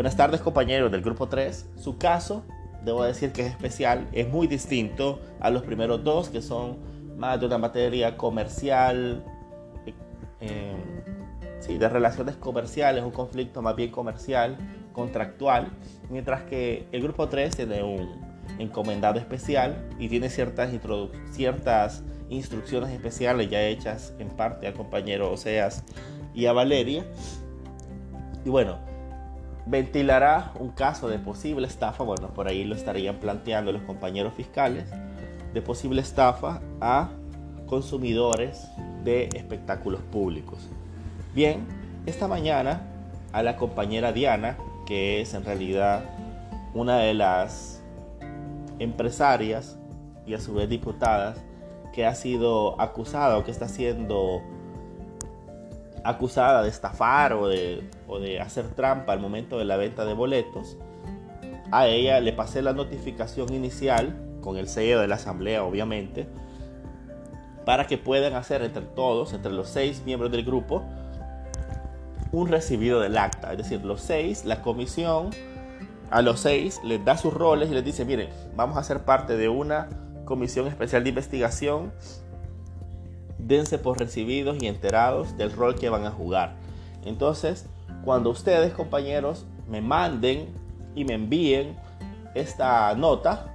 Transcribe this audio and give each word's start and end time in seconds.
Buenas 0.00 0.16
tardes 0.16 0.40
compañeros 0.40 0.90
del 0.90 1.02
grupo 1.02 1.28
3. 1.28 1.72
Su 1.76 1.98
caso, 1.98 2.42
debo 2.82 3.04
decir 3.04 3.32
que 3.32 3.42
es 3.42 3.48
especial, 3.48 4.08
es 4.12 4.26
muy 4.26 4.46
distinto 4.46 5.20
a 5.40 5.50
los 5.50 5.62
primeros 5.62 6.02
dos, 6.02 6.30
que 6.30 6.40
son 6.40 6.78
más 7.18 7.38
de 7.38 7.44
una 7.44 7.58
materia 7.58 8.16
comercial, 8.16 9.22
eh, 10.40 10.74
sí, 11.58 11.76
de 11.76 11.86
relaciones 11.86 12.36
comerciales, 12.36 13.04
un 13.04 13.10
conflicto 13.10 13.60
más 13.60 13.76
bien 13.76 13.90
comercial, 13.90 14.56
contractual, 14.94 15.68
mientras 16.08 16.44
que 16.44 16.86
el 16.92 17.02
grupo 17.02 17.28
3 17.28 17.54
tiene 17.54 17.82
un 17.82 18.08
encomendado 18.58 19.18
especial 19.18 19.86
y 19.98 20.08
tiene 20.08 20.30
ciertas, 20.30 20.70
ciertas 21.30 22.04
instrucciones 22.30 22.88
especiales 22.88 23.50
ya 23.50 23.60
hechas 23.64 24.14
en 24.18 24.30
parte 24.30 24.66
al 24.66 24.72
compañero 24.72 25.30
Oseas 25.30 25.84
y 26.32 26.46
a 26.46 26.54
Valeria. 26.54 27.04
Y 28.46 28.48
bueno, 28.48 28.88
ventilará 29.70 30.52
un 30.58 30.70
caso 30.70 31.08
de 31.08 31.20
posible 31.20 31.68
estafa, 31.68 32.02
bueno, 32.02 32.28
por 32.34 32.48
ahí 32.48 32.64
lo 32.64 32.74
estarían 32.74 33.16
planteando 33.20 33.70
los 33.70 33.82
compañeros 33.82 34.34
fiscales, 34.34 34.84
de 35.54 35.62
posible 35.62 36.02
estafa 36.02 36.60
a 36.80 37.10
consumidores 37.66 38.68
de 39.04 39.28
espectáculos 39.34 40.00
públicos. 40.02 40.58
Bien, 41.34 41.64
esta 42.04 42.26
mañana 42.26 42.82
a 43.32 43.44
la 43.44 43.56
compañera 43.56 44.12
Diana, 44.12 44.56
que 44.86 45.20
es 45.20 45.34
en 45.34 45.44
realidad 45.44 46.04
una 46.74 46.98
de 46.98 47.14
las 47.14 47.80
empresarias 48.80 49.78
y 50.26 50.34
a 50.34 50.40
su 50.40 50.54
vez 50.54 50.68
diputadas 50.68 51.38
que 51.92 52.06
ha 52.06 52.14
sido 52.16 52.80
acusada 52.80 53.38
o 53.38 53.44
que 53.44 53.52
está 53.52 53.68
siendo 53.68 54.42
acusada 56.04 56.62
de 56.62 56.68
estafar 56.68 57.32
o 57.32 57.48
de, 57.48 57.88
o 58.06 58.18
de 58.18 58.40
hacer 58.40 58.68
trampa 58.68 59.12
al 59.12 59.20
momento 59.20 59.58
de 59.58 59.64
la 59.64 59.76
venta 59.76 60.04
de 60.04 60.14
boletos, 60.14 60.76
a 61.70 61.86
ella 61.86 62.20
le 62.20 62.32
pasé 62.32 62.62
la 62.62 62.72
notificación 62.72 63.52
inicial 63.52 64.16
con 64.40 64.56
el 64.56 64.68
sello 64.68 65.00
de 65.00 65.08
la 65.08 65.16
asamblea 65.16 65.64
obviamente 65.64 66.26
para 67.64 67.86
que 67.86 67.98
puedan 67.98 68.34
hacer 68.34 68.62
entre 68.62 68.82
todos, 68.82 69.32
entre 69.32 69.52
los 69.52 69.68
seis 69.68 70.02
miembros 70.04 70.32
del 70.32 70.44
grupo, 70.44 70.82
un 72.32 72.48
recibido 72.48 73.00
del 73.00 73.16
acta. 73.18 73.52
Es 73.52 73.58
decir, 73.58 73.84
los 73.84 74.00
seis, 74.00 74.44
la 74.44 74.62
comisión 74.62 75.30
a 76.10 76.22
los 76.22 76.40
seis 76.40 76.80
les 76.82 77.04
da 77.04 77.16
sus 77.16 77.32
roles 77.32 77.70
y 77.70 77.74
les 77.74 77.84
dice, 77.84 78.04
miren, 78.04 78.28
vamos 78.56 78.76
a 78.76 78.82
ser 78.82 79.04
parte 79.04 79.36
de 79.36 79.48
una 79.48 79.88
comisión 80.24 80.66
especial 80.66 81.04
de 81.04 81.10
investigación 81.10 81.92
dense 83.50 83.78
por 83.78 83.98
recibidos 83.98 84.62
y 84.62 84.68
enterados 84.68 85.36
del 85.36 85.50
rol 85.50 85.74
que 85.74 85.90
van 85.90 86.06
a 86.06 86.12
jugar. 86.12 86.54
Entonces, 87.04 87.66
cuando 88.04 88.30
ustedes, 88.30 88.72
compañeros, 88.72 89.44
me 89.68 89.80
manden 89.80 90.46
y 90.94 91.04
me 91.04 91.14
envíen 91.14 91.76
esta 92.34 92.94
nota, 92.94 93.52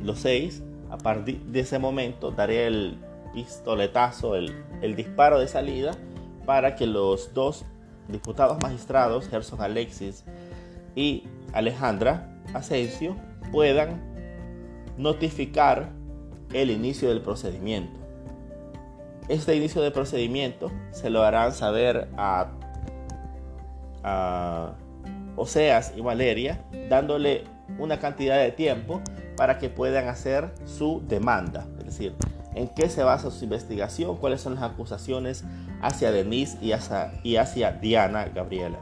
los 0.00 0.20
seis, 0.20 0.62
a 0.90 0.96
partir 0.96 1.40
de 1.40 1.60
ese 1.60 1.80
momento 1.80 2.30
daré 2.30 2.68
el 2.68 2.98
pistoletazo, 3.34 4.36
el, 4.36 4.54
el 4.80 4.94
disparo 4.94 5.40
de 5.40 5.48
salida 5.48 5.90
para 6.46 6.76
que 6.76 6.86
los 6.86 7.34
dos 7.34 7.64
diputados 8.06 8.58
magistrados, 8.62 9.28
Gerson 9.28 9.60
Alexis 9.60 10.24
y 10.94 11.24
Alejandra 11.52 12.32
Asensio, 12.54 13.16
puedan 13.50 14.00
notificar 14.96 15.90
el 16.52 16.70
inicio 16.70 17.08
del 17.08 17.20
procedimiento. 17.20 18.05
Este 19.28 19.56
inicio 19.56 19.82
de 19.82 19.90
procedimiento 19.90 20.70
se 20.92 21.10
lo 21.10 21.22
harán 21.22 21.52
saber 21.52 22.08
a, 22.16 22.48
Oseas 25.34 25.92
y 25.96 26.00
Valeria, 26.00 26.64
dándole 26.88 27.44
una 27.78 27.98
cantidad 27.98 28.38
de 28.38 28.52
tiempo 28.52 29.02
para 29.36 29.58
que 29.58 29.68
puedan 29.68 30.06
hacer 30.08 30.54
su 30.64 31.02
demanda. 31.06 31.66
Es 31.80 31.86
decir, 31.86 32.14
en 32.54 32.68
qué 32.68 32.88
se 32.88 33.02
basa 33.02 33.32
su 33.32 33.44
investigación, 33.44 34.16
cuáles 34.16 34.40
son 34.40 34.54
las 34.54 34.62
acusaciones 34.62 35.44
hacia 35.82 36.12
Denise 36.12 36.56
y 36.62 36.70
hacia, 36.70 37.12
y 37.24 37.36
hacia 37.36 37.72
Diana 37.72 38.26
Gabriela. 38.26 38.78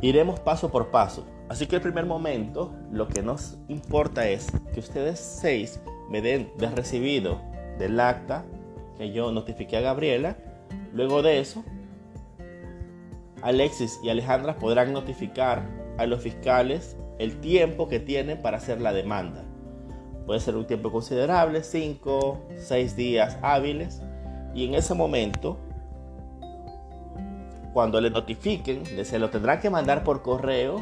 Iremos 0.00 0.40
paso 0.40 0.70
por 0.70 0.90
paso. 0.90 1.26
Así 1.50 1.66
que 1.66 1.76
el 1.76 1.82
primer 1.82 2.06
momento, 2.06 2.72
lo 2.90 3.08
que 3.08 3.22
nos 3.22 3.58
importa 3.68 4.26
es 4.26 4.46
que 4.72 4.80
ustedes 4.80 5.20
seis 5.20 5.80
me 6.08 6.22
den 6.22 6.50
de 6.56 6.68
recibido 6.68 7.40
del 7.78 8.00
acta 8.00 8.44
que 9.00 9.12
yo 9.12 9.32
notifiqué 9.32 9.78
a 9.78 9.80
Gabriela. 9.80 10.36
Luego 10.92 11.22
de 11.22 11.40
eso, 11.40 11.64
Alexis 13.40 13.98
y 14.04 14.10
Alejandra 14.10 14.58
podrán 14.58 14.92
notificar 14.92 15.66
a 15.96 16.04
los 16.04 16.20
fiscales 16.20 16.98
el 17.18 17.40
tiempo 17.40 17.88
que 17.88 17.98
tienen 17.98 18.42
para 18.42 18.58
hacer 18.58 18.78
la 18.78 18.92
demanda. 18.92 19.42
Puede 20.26 20.40
ser 20.40 20.54
un 20.54 20.66
tiempo 20.66 20.92
considerable, 20.92 21.62
5, 21.62 22.48
6 22.58 22.94
días 22.94 23.38
hábiles. 23.40 24.02
Y 24.54 24.66
en 24.66 24.74
ese 24.74 24.92
momento, 24.92 25.56
cuando 27.72 28.02
le 28.02 28.10
notifiquen, 28.10 28.84
se 28.84 29.18
lo 29.18 29.30
tendrán 29.30 29.60
que 29.60 29.70
mandar 29.70 30.04
por 30.04 30.20
correo. 30.20 30.76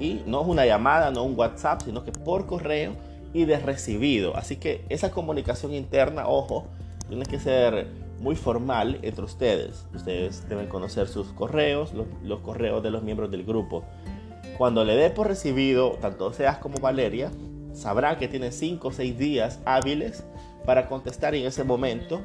Y 0.00 0.22
no 0.24 0.40
es 0.40 0.48
una 0.48 0.64
llamada, 0.64 1.10
no 1.10 1.22
un 1.22 1.38
WhatsApp, 1.38 1.82
sino 1.82 2.02
que 2.02 2.12
por 2.12 2.46
correo 2.46 2.94
y 3.34 3.44
de 3.44 3.58
recibido. 3.58 4.38
Así 4.38 4.56
que 4.56 4.86
esa 4.88 5.10
comunicación 5.10 5.74
interna, 5.74 6.26
ojo, 6.26 6.64
tiene 7.12 7.26
que 7.26 7.38
ser 7.38 7.88
muy 8.20 8.36
formal 8.36 8.98
entre 9.02 9.22
ustedes. 9.22 9.86
Ustedes 9.94 10.48
deben 10.48 10.66
conocer 10.66 11.08
sus 11.08 11.26
correos, 11.34 11.92
los, 11.92 12.40
correos 12.40 12.82
de 12.82 12.90
los 12.90 13.02
miembros 13.02 13.30
del 13.30 13.44
grupo. 13.44 13.84
Cuando 14.56 14.82
le 14.82 14.96
dé 14.96 15.10
por 15.10 15.26
recibido, 15.26 15.98
tanto 16.00 16.32
Seas 16.32 16.56
como 16.56 16.78
Valeria, 16.78 17.30
sabrán 17.74 18.16
que 18.16 18.28
tiene 18.28 18.50
5 18.50 18.88
o 18.88 18.92
6 18.92 19.18
días 19.18 19.60
hábiles 19.66 20.24
para 20.64 20.88
contestar 20.88 21.34
y 21.34 21.42
en 21.42 21.48
ese 21.48 21.64
momento, 21.64 22.22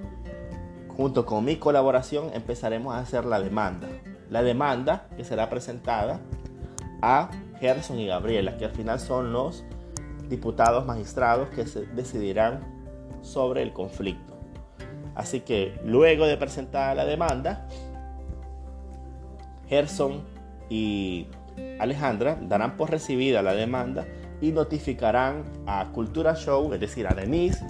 junto 0.96 1.26
con 1.26 1.44
mi 1.44 1.58
colaboración, 1.58 2.32
empezaremos 2.34 2.96
a 2.96 3.00
hacer 3.00 3.26
la 3.26 3.42
demanda. 3.42 3.90
La 4.30 4.42
demanda 4.42 5.10
que 5.18 5.26
será 5.26 5.50
presentada 5.50 6.22
a 7.02 7.30
Gerson 7.60 8.00
y 8.00 8.08
Gabriela, 8.08 8.58
que 8.58 8.64
al 8.64 8.72
final 8.72 9.02
son 9.02 9.34
los 9.34 9.66
diputados 10.30 10.86
magistrados 10.86 11.50
que 11.50 11.66
se 11.68 11.88
decidirán 11.88 12.62
sobre 13.22 13.64
el 13.64 13.74
conflicto. 13.74 14.37
Así 15.18 15.40
que 15.40 15.74
luego 15.84 16.28
de 16.28 16.38
presentar 16.38 16.96
la 16.96 17.04
demanda, 17.04 17.66
Gerson 19.68 20.22
y 20.70 21.26
Alejandra 21.80 22.38
darán 22.40 22.78
por 22.78 22.92
recibida 22.92 23.42
la 23.42 23.56
demanda 23.56 24.06
y 24.42 24.52
notificarán 24.52 25.44
a 25.66 25.88
Cultura 25.92 26.36
Show, 26.36 26.72
es 26.72 26.80
decir, 26.80 27.08
a 27.08 27.16
Denise 27.16 27.66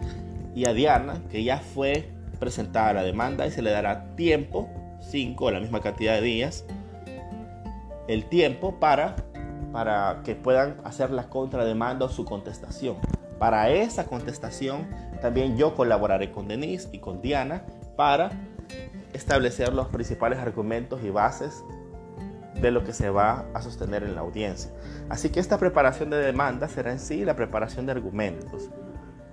y 0.56 0.66
a 0.66 0.74
Diana, 0.74 1.22
que 1.32 1.42
ya 1.42 1.60
fue 1.60 2.12
presentada 2.38 2.92
la 2.92 3.04
demanda 3.04 3.48
y 3.48 3.52
se 3.52 3.62
le 3.62 3.72
dará 3.72 4.14
tiempo, 4.18 4.70
5 5.00 5.50
la 5.50 5.62
misma 5.62 5.80
cantidad 5.80 6.16
de 6.16 6.22
días, 6.24 6.66
el 8.10 8.26
tiempo 8.26 8.78
para, 8.78 9.16
para 9.72 10.22
que 10.26 10.36
puedan 10.36 10.82
hacer 10.84 11.12
la 11.12 11.30
contrademanda 11.30 12.08
o 12.08 12.10
su 12.10 12.26
contestación. 12.26 12.98
Para 13.40 13.70
esa 13.70 14.06
contestación 14.06 14.88
también 15.18 15.58
yo 15.58 15.76
colaboraré 15.76 16.32
con 16.32 16.48
Denise 16.48 16.90
y 16.92 17.00
con 17.00 17.22
Diana 17.22 17.64
para 17.96 18.32
establecer 19.14 19.74
los 19.74 19.88
principales 19.88 20.40
argumentos 20.40 21.04
y 21.04 21.10
bases 21.10 21.64
de 22.62 22.72
lo 22.72 22.84
que 22.84 22.94
se 22.94 23.10
va 23.10 23.46
a 23.54 23.62
sostener 23.62 24.04
en 24.04 24.16
la 24.16 24.22
audiencia. 24.22 24.72
Así 25.10 25.30
que 25.30 25.40
esta 25.40 25.58
preparación 25.58 26.10
de 26.10 26.18
demanda 26.18 26.68
será 26.68 26.92
en 26.92 27.00
sí 27.00 27.24
la 27.24 27.36
preparación 27.36 27.86
de 27.86 27.92
argumentos 27.92 28.70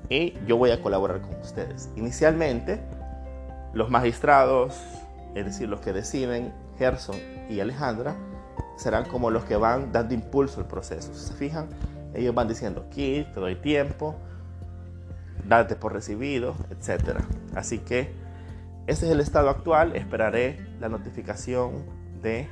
y 0.08 0.34
yo 0.46 0.56
voy 0.56 0.70
a 0.70 0.82
colaborar 0.82 1.20
con 1.20 1.34
ustedes. 1.40 1.90
Inicialmente, 1.96 2.80
los 3.72 3.90
magistrados, 3.90 4.78
es 5.34 5.44
decir, 5.44 5.68
los 5.68 5.80
que 5.80 5.92
deciden, 5.92 6.52
Gerson 6.78 7.16
y 7.48 7.60
Alejandra, 7.60 8.14
serán 8.76 9.04
como 9.04 9.30
los 9.30 9.44
que 9.44 9.56
van 9.56 9.92
dando 9.92 10.14
impulso 10.14 10.60
al 10.60 10.66
proceso. 10.66 11.14
¿Se 11.14 11.32
fijan? 11.34 11.68
Ellos 12.14 12.34
van 12.34 12.48
diciendo, 12.48 12.84
aquí 12.86 13.26
te 13.32 13.40
doy 13.40 13.56
tiempo, 13.56 14.14
date 15.46 15.76
por 15.76 15.92
recibido, 15.92 16.54
etc. 16.70 17.18
Así 17.54 17.78
que 17.78 18.12
ese 18.86 19.06
es 19.06 19.12
el 19.12 19.20
estado 19.20 19.48
actual. 19.50 19.96
Esperaré 19.96 20.58
la 20.80 20.88
notificación 20.88 21.84
de 22.22 22.48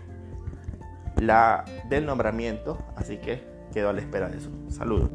la, 1.17 1.65
del 1.89 2.06
nombramiento. 2.06 2.79
Así 2.97 3.19
que 3.19 3.43
quedo 3.73 3.91
a 3.91 3.93
la 3.93 4.00
espera 4.00 4.29
de 4.29 4.39
eso. 4.39 4.50
Saludos. 4.69 5.11